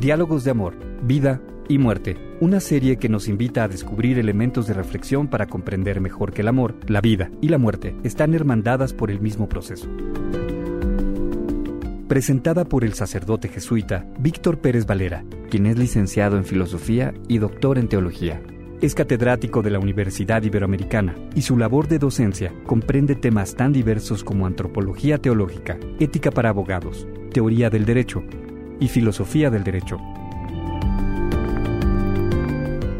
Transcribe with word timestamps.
Diálogos 0.00 0.44
de 0.44 0.50
Amor, 0.50 0.74
Vida 1.04 1.40
y 1.70 1.78
Muerte, 1.78 2.18
una 2.40 2.60
serie 2.60 2.98
que 2.98 3.08
nos 3.08 3.28
invita 3.28 3.64
a 3.64 3.68
descubrir 3.68 4.18
elementos 4.18 4.66
de 4.66 4.74
reflexión 4.74 5.26
para 5.26 5.46
comprender 5.46 6.02
mejor 6.02 6.34
que 6.34 6.42
el 6.42 6.48
amor, 6.48 6.74
la 6.86 7.00
vida 7.00 7.30
y 7.40 7.48
la 7.48 7.56
muerte 7.56 7.96
están 8.04 8.34
hermandadas 8.34 8.92
por 8.92 9.10
el 9.10 9.20
mismo 9.20 9.48
proceso. 9.48 9.88
Presentada 12.08 12.66
por 12.66 12.84
el 12.84 12.92
sacerdote 12.92 13.48
jesuita 13.48 14.06
Víctor 14.18 14.58
Pérez 14.58 14.84
Valera, 14.84 15.24
quien 15.50 15.64
es 15.64 15.78
licenciado 15.78 16.36
en 16.36 16.44
Filosofía 16.44 17.14
y 17.26 17.38
doctor 17.38 17.78
en 17.78 17.88
Teología. 17.88 18.42
Es 18.82 18.94
catedrático 18.94 19.62
de 19.62 19.70
la 19.70 19.78
Universidad 19.78 20.42
Iberoamericana 20.42 21.16
y 21.34 21.40
su 21.40 21.56
labor 21.56 21.88
de 21.88 21.98
docencia 21.98 22.52
comprende 22.66 23.14
temas 23.14 23.54
tan 23.54 23.72
diversos 23.72 24.22
como 24.22 24.46
antropología 24.46 25.16
teológica, 25.16 25.78
ética 25.98 26.30
para 26.30 26.50
abogados, 26.50 27.08
teoría 27.32 27.70
del 27.70 27.86
derecho 27.86 28.22
y 28.80 28.88
filosofía 28.88 29.50
del 29.50 29.64
derecho. 29.64 29.98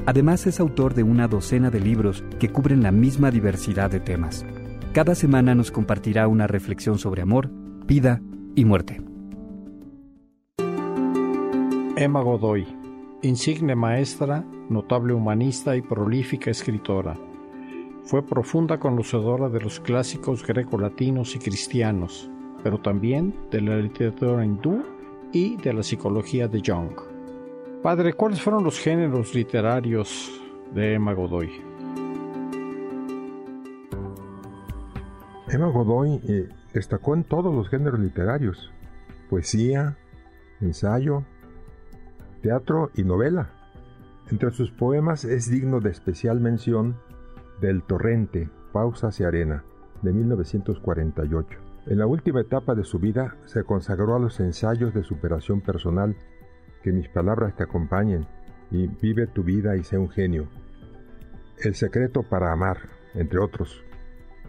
Además 0.06 0.46
es 0.46 0.60
autor 0.60 0.94
de 0.94 1.02
una 1.02 1.26
docena 1.26 1.70
de 1.70 1.80
libros 1.80 2.22
que 2.38 2.48
cubren 2.48 2.82
la 2.82 2.92
misma 2.92 3.32
diversidad 3.32 3.90
de 3.90 3.98
temas. 3.98 4.46
Cada 4.92 5.16
semana 5.16 5.54
nos 5.54 5.72
compartirá 5.72 6.28
una 6.28 6.46
reflexión 6.46 6.98
sobre 6.98 7.22
amor, 7.22 7.50
vida 7.86 8.22
y 8.54 8.64
muerte. 8.64 9.02
Emma 11.96 12.20
Godoy, 12.20 12.66
insigne 13.22 13.74
maestra, 13.74 14.44
notable 14.68 15.12
humanista 15.12 15.76
y 15.76 15.82
prolífica 15.82 16.50
escritora. 16.50 17.18
Fue 18.04 18.24
profunda 18.24 18.78
conocedora 18.78 19.48
de 19.48 19.60
los 19.60 19.80
clásicos 19.80 20.46
greco-latinos 20.46 21.34
y 21.34 21.40
cristianos, 21.40 22.30
pero 22.62 22.78
también 22.78 23.34
de 23.50 23.60
la 23.60 23.76
literatura 23.78 24.44
hindú 24.44 24.84
y 25.36 25.56
de 25.58 25.74
la 25.74 25.82
psicología 25.82 26.48
de 26.48 26.62
Jung. 26.64 26.96
Padre, 27.82 28.14
¿cuáles 28.14 28.40
fueron 28.40 28.64
los 28.64 28.80
géneros 28.80 29.34
literarios 29.34 30.30
de 30.74 30.94
Emma 30.94 31.12
Godoy? 31.12 31.50
Emma 35.48 35.66
Godoy 35.66 36.22
eh, 36.26 36.48
destacó 36.72 37.14
en 37.14 37.24
todos 37.24 37.54
los 37.54 37.68
géneros 37.68 38.00
literarios, 38.00 38.72
poesía, 39.28 39.98
ensayo, 40.62 41.22
teatro 42.40 42.90
y 42.94 43.04
novela. 43.04 43.50
Entre 44.30 44.50
sus 44.52 44.70
poemas 44.70 45.26
es 45.26 45.50
digno 45.50 45.80
de 45.80 45.90
especial 45.90 46.40
mención 46.40 46.96
Del 47.60 47.82
Torrente, 47.82 48.48
Pausas 48.72 49.20
y 49.20 49.24
Arena, 49.24 49.64
de 50.00 50.14
1948. 50.14 51.75
En 51.86 51.98
la 51.98 52.06
última 52.06 52.40
etapa 52.40 52.74
de 52.74 52.82
su 52.82 52.98
vida 52.98 53.36
se 53.44 53.62
consagró 53.62 54.16
a 54.16 54.18
los 54.18 54.40
ensayos 54.40 54.92
de 54.92 55.04
superación 55.04 55.60
personal, 55.60 56.16
que 56.82 56.90
mis 56.90 57.08
palabras 57.08 57.54
te 57.54 57.62
acompañen, 57.62 58.26
y 58.72 58.88
vive 58.88 59.28
tu 59.28 59.44
vida 59.44 59.76
y 59.76 59.84
sé 59.84 59.96
un 59.96 60.10
genio. 60.10 60.48
El 61.58 61.76
secreto 61.76 62.24
para 62.24 62.52
amar, 62.52 62.78
entre 63.14 63.38
otros, 63.38 63.84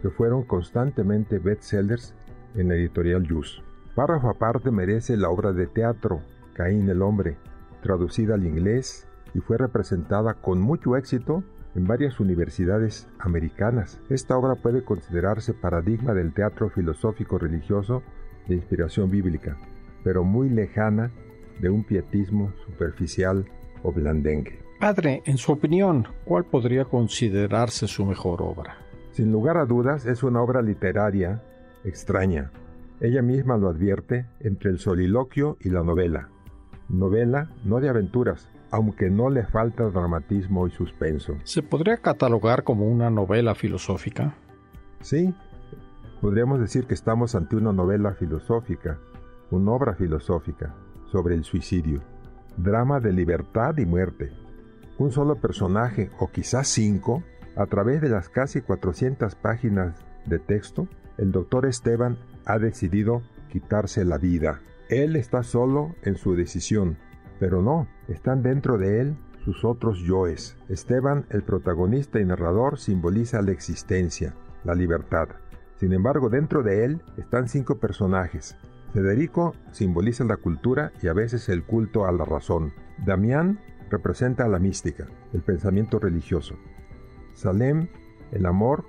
que 0.02 0.10
fueron 0.10 0.42
constantemente 0.42 1.38
bestsellers 1.38 2.12
en 2.56 2.68
la 2.68 2.74
editorial 2.74 3.28
Jus. 3.28 3.62
Párrafo 3.94 4.30
aparte 4.30 4.72
merece 4.72 5.16
la 5.16 5.30
obra 5.30 5.52
de 5.52 5.68
teatro 5.68 6.22
Caín 6.54 6.88
el 6.88 7.02
hombre, 7.02 7.36
traducida 7.82 8.34
al 8.34 8.44
inglés 8.44 9.06
y 9.32 9.38
fue 9.38 9.58
representada 9.58 10.34
con 10.34 10.60
mucho 10.60 10.96
éxito 10.96 11.44
en 11.78 11.86
varias 11.86 12.18
universidades 12.18 13.06
americanas. 13.20 14.00
Esta 14.10 14.36
obra 14.36 14.56
puede 14.56 14.82
considerarse 14.82 15.54
paradigma 15.54 16.12
del 16.12 16.34
teatro 16.34 16.70
filosófico 16.70 17.38
religioso 17.38 18.02
de 18.48 18.56
inspiración 18.56 19.10
bíblica, 19.10 19.56
pero 20.02 20.24
muy 20.24 20.50
lejana 20.50 21.12
de 21.60 21.70
un 21.70 21.84
pietismo 21.84 22.52
superficial 22.66 23.44
o 23.84 23.92
blandengue. 23.92 24.58
Padre, 24.80 25.22
en 25.24 25.38
su 25.38 25.52
opinión, 25.52 26.08
¿cuál 26.24 26.44
podría 26.46 26.84
considerarse 26.84 27.86
su 27.86 28.04
mejor 28.04 28.42
obra? 28.42 28.78
Sin 29.12 29.30
lugar 29.30 29.56
a 29.56 29.64
dudas, 29.64 30.04
es 30.04 30.24
una 30.24 30.42
obra 30.42 30.62
literaria 30.62 31.44
extraña. 31.84 32.50
Ella 33.00 33.22
misma 33.22 33.56
lo 33.56 33.68
advierte 33.68 34.26
entre 34.40 34.70
el 34.70 34.80
soliloquio 34.80 35.56
y 35.60 35.70
la 35.70 35.84
novela. 35.84 36.28
Novela 36.88 37.52
no 37.64 37.78
de 37.78 37.88
aventuras, 37.88 38.48
aunque 38.70 39.10
no 39.10 39.30
le 39.30 39.44
falta 39.44 39.84
dramatismo 39.84 40.66
y 40.66 40.70
suspenso. 40.70 41.36
¿Se 41.44 41.62
podría 41.62 41.96
catalogar 41.98 42.64
como 42.64 42.86
una 42.86 43.10
novela 43.10 43.54
filosófica? 43.54 44.34
Sí, 45.00 45.34
podríamos 46.20 46.60
decir 46.60 46.86
que 46.86 46.94
estamos 46.94 47.34
ante 47.34 47.56
una 47.56 47.72
novela 47.72 48.14
filosófica, 48.14 48.98
una 49.50 49.72
obra 49.72 49.94
filosófica 49.94 50.74
sobre 51.10 51.34
el 51.34 51.44
suicidio, 51.44 52.02
drama 52.56 53.00
de 53.00 53.12
libertad 53.12 53.76
y 53.78 53.86
muerte. 53.86 54.32
Un 54.98 55.12
solo 55.12 55.36
personaje, 55.36 56.10
o 56.18 56.28
quizás 56.28 56.68
cinco, 56.68 57.22
a 57.56 57.66
través 57.66 58.00
de 58.00 58.08
las 58.08 58.28
casi 58.28 58.60
400 58.60 59.34
páginas 59.36 60.04
de 60.26 60.38
texto, 60.38 60.88
el 61.16 61.32
doctor 61.32 61.66
Esteban 61.66 62.18
ha 62.44 62.58
decidido 62.58 63.22
quitarse 63.50 64.04
la 64.04 64.18
vida. 64.18 64.60
Él 64.88 65.16
está 65.16 65.42
solo 65.42 65.94
en 66.02 66.16
su 66.16 66.34
decisión, 66.34 66.98
pero 67.38 67.62
no, 67.62 67.88
están 68.08 68.42
dentro 68.42 68.78
de 68.78 69.00
él 69.00 69.16
sus 69.44 69.64
otros 69.64 70.00
yoes. 70.00 70.56
Esteban, 70.68 71.26
el 71.30 71.42
protagonista 71.42 72.20
y 72.20 72.24
narrador, 72.24 72.78
simboliza 72.78 73.40
la 73.42 73.52
existencia, 73.52 74.34
la 74.64 74.74
libertad. 74.74 75.28
Sin 75.76 75.92
embargo, 75.92 76.28
dentro 76.28 76.62
de 76.62 76.84
él 76.84 77.02
están 77.16 77.48
cinco 77.48 77.78
personajes. 77.78 78.56
Federico 78.92 79.54
simboliza 79.70 80.24
la 80.24 80.36
cultura 80.36 80.92
y 81.02 81.08
a 81.08 81.12
veces 81.12 81.48
el 81.48 81.64
culto 81.64 82.06
a 82.06 82.12
la 82.12 82.24
razón. 82.24 82.72
Damián 83.04 83.60
representa 83.90 84.48
la 84.48 84.58
mística, 84.58 85.06
el 85.32 85.42
pensamiento 85.42 85.98
religioso. 85.98 86.56
Salem, 87.34 87.88
el 88.32 88.46
amor, 88.46 88.84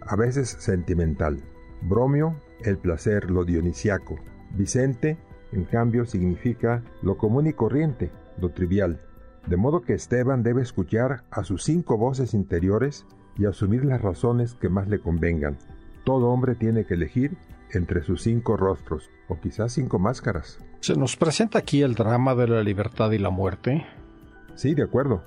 a 0.00 0.16
veces 0.16 0.48
sentimental. 0.48 1.42
Bromio, 1.82 2.36
el 2.64 2.78
placer, 2.78 3.30
lo 3.30 3.44
dionisiaco. 3.44 4.16
Vicente, 4.54 5.18
en 5.52 5.64
cambio, 5.64 6.04
significa 6.06 6.82
lo 7.02 7.16
común 7.16 7.46
y 7.46 7.52
corriente, 7.52 8.10
lo 8.40 8.50
trivial. 8.50 9.00
De 9.46 9.56
modo 9.56 9.82
que 9.82 9.94
Esteban 9.94 10.42
debe 10.42 10.62
escuchar 10.62 11.24
a 11.30 11.44
sus 11.44 11.64
cinco 11.64 11.98
voces 11.98 12.32
interiores 12.34 13.06
y 13.36 13.46
asumir 13.46 13.84
las 13.84 14.00
razones 14.00 14.54
que 14.54 14.68
más 14.68 14.88
le 14.88 15.00
convengan. 15.00 15.58
Todo 16.04 16.28
hombre 16.28 16.54
tiene 16.54 16.84
que 16.84 16.94
elegir 16.94 17.36
entre 17.72 18.02
sus 18.02 18.22
cinco 18.22 18.56
rostros, 18.56 19.10
o 19.28 19.40
quizás 19.40 19.72
cinco 19.72 19.98
máscaras. 19.98 20.58
¿Se 20.80 20.94
nos 20.94 21.16
presenta 21.16 21.58
aquí 21.58 21.82
el 21.82 21.94
drama 21.94 22.34
de 22.34 22.48
la 22.48 22.62
libertad 22.62 23.10
y 23.12 23.18
la 23.18 23.30
muerte? 23.30 23.86
Sí, 24.54 24.74
de 24.74 24.82
acuerdo. 24.82 25.22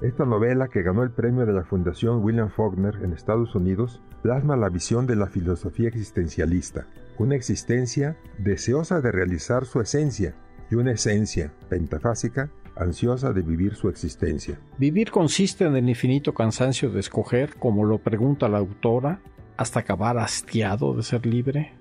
Esta 0.00 0.24
novela, 0.24 0.68
que 0.68 0.82
ganó 0.82 1.02
el 1.02 1.10
premio 1.10 1.46
de 1.46 1.52
la 1.52 1.64
Fundación 1.64 2.24
William 2.24 2.50
Faulkner 2.50 2.96
en 3.02 3.12
Estados 3.12 3.54
Unidos, 3.54 4.00
plasma 4.22 4.56
la 4.56 4.68
visión 4.68 5.06
de 5.06 5.16
la 5.16 5.26
filosofía 5.26 5.88
existencialista, 5.88 6.86
una 7.22 7.36
existencia 7.36 8.16
deseosa 8.38 9.00
de 9.00 9.12
realizar 9.12 9.64
su 9.64 9.80
esencia 9.80 10.34
y 10.70 10.74
una 10.74 10.90
esencia 10.90 11.52
pentafásica 11.68 12.50
ansiosa 12.76 13.32
de 13.32 13.42
vivir 13.42 13.76
su 13.76 13.88
existencia. 13.88 14.58
Vivir 14.76 15.12
consiste 15.12 15.64
en 15.64 15.76
el 15.76 15.88
infinito 15.88 16.34
cansancio 16.34 16.90
de 16.90 16.98
escoger, 16.98 17.54
como 17.60 17.84
lo 17.84 17.98
pregunta 17.98 18.48
la 18.48 18.58
autora, 18.58 19.20
hasta 19.56 19.80
acabar 19.80 20.18
hastiado 20.18 20.94
de 20.94 21.02
ser 21.04 21.24
libre. 21.24 21.72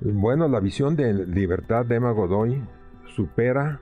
Bueno, 0.00 0.48
la 0.48 0.58
visión 0.58 0.96
de 0.96 1.12
libertad 1.26 1.86
de 1.86 1.96
Emma 1.96 2.10
Godoy 2.10 2.60
supera 3.14 3.80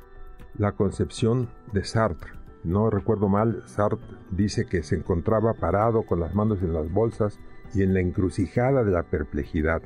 la 0.59 0.73
concepción 0.73 1.49
de 1.73 1.85
Sartre. 1.85 2.33
No 2.63 2.91
recuerdo 2.91 3.29
mal, 3.29 3.63
Sartre 3.65 4.05
dice 4.31 4.67
que 4.67 4.83
se 4.83 4.97
encontraba 4.97 5.55
parado 5.55 6.03
con 6.03 6.21
las 6.21 6.35
manos 6.35 6.61
en 6.61 6.75
las 6.75 6.93
bolsas 6.93 7.39
y 7.75 7.83
en 7.83 7.95
la 7.95 8.01
encrucijada 8.01 8.85
de 8.85 8.91
la 8.91 9.05
perplejidad. 9.05 9.81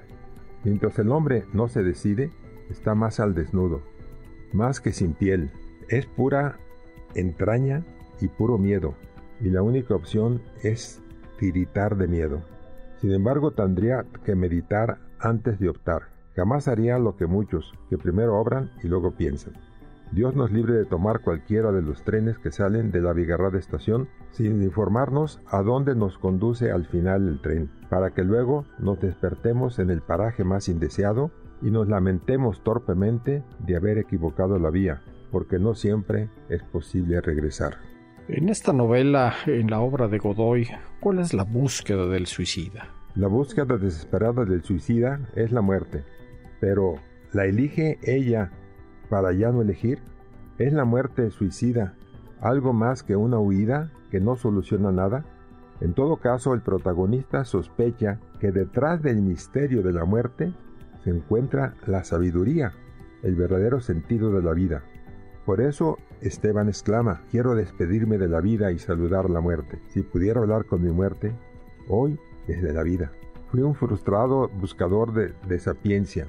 Mientras 0.64 0.98
el 0.98 1.10
hombre 1.12 1.44
no 1.52 1.68
se 1.68 1.82
decide, 1.82 2.30
está 2.70 2.94
más 2.94 3.20
al 3.20 3.34
desnudo, 3.34 3.82
más 4.52 4.80
que 4.80 4.92
sin 4.92 5.12
piel. 5.12 5.50
Es 5.88 6.06
pura 6.06 6.58
entraña 7.14 7.84
y 8.20 8.28
puro 8.28 8.58
miedo, 8.58 8.94
y 9.40 9.50
la 9.50 9.62
única 9.62 9.94
opción 9.94 10.42
es 10.62 11.02
tiritar 11.38 11.96
de 11.96 12.08
miedo. 12.08 12.42
Sin 13.00 13.12
embargo, 13.12 13.50
tendría 13.50 14.06
que 14.24 14.34
meditar 14.34 14.98
antes 15.18 15.58
de 15.58 15.68
optar. 15.68 16.08
Jamás 16.34 16.68
haría 16.68 16.98
lo 16.98 17.16
que 17.16 17.26
muchos, 17.26 17.72
que 17.90 17.98
primero 17.98 18.36
obran 18.40 18.70
y 18.82 18.88
luego 18.88 19.12
piensan. 19.12 19.54
Dios 20.14 20.36
nos 20.36 20.52
libre 20.52 20.74
de 20.74 20.84
tomar 20.84 21.22
cualquiera 21.22 21.72
de 21.72 21.82
los 21.82 22.04
trenes 22.04 22.38
que 22.38 22.52
salen 22.52 22.92
de 22.92 23.00
la 23.00 23.12
bigarrada 23.12 23.58
estación 23.58 24.08
sin 24.30 24.62
informarnos 24.62 25.40
a 25.46 25.62
dónde 25.62 25.96
nos 25.96 26.18
conduce 26.18 26.70
al 26.70 26.86
final 26.86 27.26
el 27.26 27.40
tren, 27.40 27.68
para 27.90 28.14
que 28.14 28.22
luego 28.22 28.64
nos 28.78 29.00
despertemos 29.00 29.80
en 29.80 29.90
el 29.90 30.02
paraje 30.02 30.44
más 30.44 30.68
indeseado 30.68 31.32
y 31.62 31.72
nos 31.72 31.88
lamentemos 31.88 32.62
torpemente 32.62 33.42
de 33.58 33.76
haber 33.76 33.98
equivocado 33.98 34.60
la 34.60 34.70
vía, 34.70 35.02
porque 35.32 35.58
no 35.58 35.74
siempre 35.74 36.30
es 36.48 36.62
posible 36.62 37.20
regresar. 37.20 37.78
En 38.28 38.48
esta 38.50 38.72
novela, 38.72 39.34
en 39.46 39.68
la 39.68 39.80
obra 39.80 40.06
de 40.06 40.18
Godoy, 40.18 40.68
¿cuál 41.00 41.18
es 41.18 41.34
la 41.34 41.42
búsqueda 41.42 42.06
del 42.06 42.26
suicida? 42.26 42.86
La 43.16 43.26
búsqueda 43.26 43.78
desesperada 43.78 44.44
del 44.44 44.62
suicida 44.62 45.18
es 45.34 45.50
la 45.50 45.60
muerte, 45.60 46.04
pero 46.60 46.94
¿la 47.32 47.46
elige 47.46 47.98
ella 48.04 48.52
para 49.08 49.32
ya 49.32 49.50
no 49.50 49.62
elegir? 49.62 50.00
¿Es 50.58 50.72
la 50.72 50.84
muerte 50.84 51.30
suicida 51.30 51.94
algo 52.40 52.72
más 52.72 53.02
que 53.02 53.16
una 53.16 53.38
huida 53.38 53.90
que 54.10 54.20
no 54.20 54.36
soluciona 54.36 54.92
nada? 54.92 55.24
En 55.80 55.94
todo 55.94 56.16
caso, 56.16 56.54
el 56.54 56.60
protagonista 56.60 57.44
sospecha 57.44 58.20
que 58.40 58.52
detrás 58.52 59.02
del 59.02 59.20
misterio 59.22 59.82
de 59.82 59.92
la 59.92 60.04
muerte 60.04 60.54
se 61.02 61.10
encuentra 61.10 61.74
la 61.86 62.04
sabiduría, 62.04 62.72
el 63.22 63.34
verdadero 63.34 63.80
sentido 63.80 64.30
de 64.30 64.42
la 64.42 64.52
vida. 64.52 64.82
Por 65.44 65.60
eso 65.60 65.98
Esteban 66.20 66.68
exclama, 66.68 67.22
quiero 67.30 67.54
despedirme 67.54 68.16
de 68.16 68.28
la 68.28 68.40
vida 68.40 68.72
y 68.72 68.78
saludar 68.78 69.28
la 69.28 69.40
muerte. 69.40 69.82
Si 69.88 70.02
pudiera 70.02 70.40
hablar 70.40 70.64
con 70.64 70.82
mi 70.82 70.90
muerte, 70.90 71.32
hoy 71.88 72.18
es 72.46 72.62
de 72.62 72.72
la 72.72 72.82
vida. 72.82 73.12
Fui 73.50 73.60
un 73.60 73.74
frustrado 73.74 74.48
buscador 74.48 75.12
de, 75.12 75.34
de 75.46 75.58
sapiencia, 75.58 76.26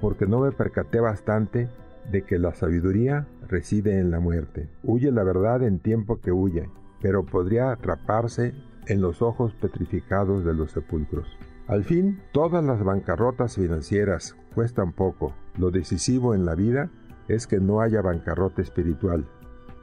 porque 0.00 0.26
no 0.26 0.40
me 0.40 0.52
percaté 0.52 1.00
bastante 1.00 1.68
de 2.10 2.22
que 2.22 2.38
la 2.38 2.54
sabiduría 2.54 3.26
reside 3.48 3.98
en 3.98 4.10
la 4.10 4.20
muerte. 4.20 4.68
Huye 4.82 5.10
la 5.10 5.24
verdad 5.24 5.62
en 5.62 5.78
tiempo 5.78 6.20
que 6.20 6.32
huye, 6.32 6.68
pero 7.00 7.24
podría 7.24 7.70
atraparse 7.70 8.54
en 8.86 9.00
los 9.00 9.22
ojos 9.22 9.54
petrificados 9.54 10.44
de 10.44 10.54
los 10.54 10.72
sepulcros. 10.72 11.26
Al 11.66 11.84
fin, 11.84 12.20
todas 12.32 12.64
las 12.64 12.84
bancarrotas 12.84 13.56
financieras 13.56 14.36
cuestan 14.54 14.92
poco. 14.92 15.34
Lo 15.58 15.70
decisivo 15.70 16.34
en 16.34 16.44
la 16.44 16.54
vida 16.54 16.90
es 17.28 17.46
que 17.46 17.58
no 17.58 17.80
haya 17.80 18.02
bancarrota 18.02 18.62
espiritual. 18.62 19.26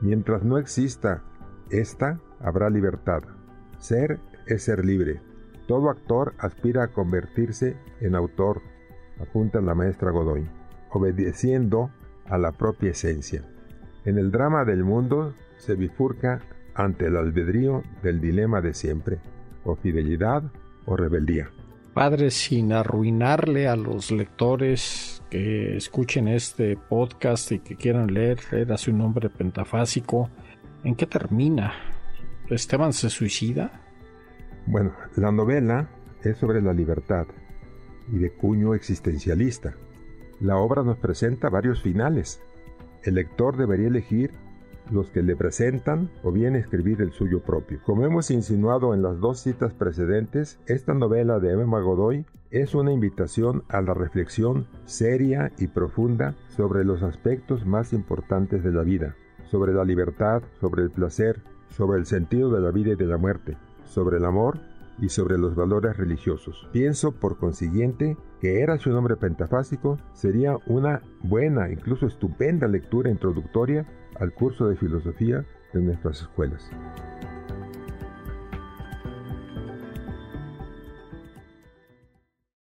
Mientras 0.01 0.43
no 0.43 0.57
exista 0.57 1.23
esta, 1.69 2.19
habrá 2.39 2.69
libertad. 2.69 3.23
Ser 3.79 4.19
es 4.47 4.63
ser 4.63 4.85
libre. 4.85 5.21
Todo 5.67 5.89
actor 5.89 6.33
aspira 6.37 6.83
a 6.83 6.87
convertirse 6.89 7.77
en 7.99 8.15
autor, 8.15 8.61
apunta 9.19 9.61
la 9.61 9.75
maestra 9.75 10.11
Godoy, 10.11 10.47
obedeciendo 10.91 11.89
a 12.27 12.37
la 12.37 12.51
propia 12.51 12.91
esencia. 12.91 13.43
En 14.05 14.17
el 14.17 14.31
drama 14.31 14.65
del 14.65 14.83
mundo 14.83 15.33
se 15.57 15.75
bifurca 15.75 16.41
ante 16.75 17.07
el 17.07 17.17
albedrío 17.17 17.83
del 18.01 18.19
dilema 18.19 18.61
de 18.61 18.73
siempre, 18.73 19.19
o 19.63 19.75
fidelidad 19.75 20.43
o 20.85 20.97
rebeldía. 20.97 21.49
Padre, 21.93 22.31
sin 22.31 22.73
arruinarle 22.73 23.67
a 23.67 23.75
los 23.75 24.11
lectores 24.11 25.21
que 25.29 25.77
escuchen 25.77 26.27
este 26.27 26.75
podcast 26.75 27.51
y 27.51 27.59
que 27.59 27.75
quieran 27.75 28.13
leer, 28.13 28.39
leer 28.51 28.73
a 28.73 28.77
su 28.77 28.91
nombre 28.91 29.29
pentafásico, 29.29 30.29
¿en 30.83 30.95
qué 30.95 31.05
termina? 31.05 31.73
¿Esteban 32.49 32.93
se 32.93 33.09
suicida? 33.09 33.79
Bueno, 34.65 34.93
la 35.15 35.31
novela 35.31 35.87
es 36.23 36.37
sobre 36.37 36.61
la 36.61 36.73
libertad 36.73 37.27
y 38.11 38.17
de 38.17 38.33
cuño 38.33 38.73
existencialista. 38.73 39.75
La 40.43 40.57
obra 40.57 40.83
nos 40.83 40.97
presenta 40.97 41.47
varios 41.47 41.81
finales. 41.81 42.41
El 43.03 43.15
lector 43.15 43.55
debería 43.55 43.87
elegir 43.87 44.31
los 44.91 45.09
que 45.09 45.23
le 45.23 45.37
presentan 45.37 46.09
o 46.21 46.33
bien 46.33 46.57
escribir 46.57 47.01
el 47.01 47.13
suyo 47.13 47.39
propio. 47.39 47.79
Como 47.85 48.05
hemos 48.05 48.29
insinuado 48.29 48.93
en 48.93 49.01
las 49.01 49.21
dos 49.21 49.39
citas 49.39 49.73
precedentes, 49.73 50.59
esta 50.65 50.93
novela 50.93 51.39
de 51.39 51.53
Emma 51.53 51.79
Godoy 51.79 52.25
es 52.51 52.75
una 52.75 52.91
invitación 52.91 53.63
a 53.69 53.81
la 53.81 53.93
reflexión 53.93 54.67
seria 54.83 55.53
y 55.59 55.67
profunda 55.67 56.35
sobre 56.49 56.83
los 56.83 57.03
aspectos 57.03 57.65
más 57.65 57.93
importantes 57.93 58.65
de 58.65 58.73
la 58.73 58.83
vida, 58.83 59.15
sobre 59.49 59.73
la 59.73 59.85
libertad, 59.85 60.43
sobre 60.59 60.83
el 60.83 60.91
placer, 60.91 61.41
sobre 61.69 61.99
el 61.99 62.05
sentido 62.05 62.49
de 62.51 62.59
la 62.59 62.71
vida 62.71 62.91
y 62.91 62.95
de 62.97 63.07
la 63.07 63.17
muerte, 63.17 63.55
sobre 63.85 64.17
el 64.17 64.25
amor 64.25 64.59
y 64.99 65.09
sobre 65.09 65.37
los 65.37 65.55
valores 65.55 65.97
religiosos. 65.97 66.67
Pienso, 66.71 67.11
por 67.11 67.37
consiguiente, 67.37 68.17
que 68.39 68.61
era 68.61 68.77
su 68.77 68.89
nombre 68.89 69.15
pentafásico 69.15 69.97
sería 70.13 70.57
una 70.67 71.01
buena, 71.21 71.71
incluso 71.71 72.07
estupenda 72.07 72.67
lectura 72.67 73.09
introductoria 73.09 73.85
al 74.19 74.33
curso 74.33 74.67
de 74.67 74.75
filosofía 74.75 75.45
de 75.73 75.81
nuestras 75.81 76.21
escuelas. 76.21 76.69